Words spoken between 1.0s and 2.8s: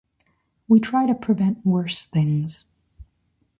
to prevent worse things.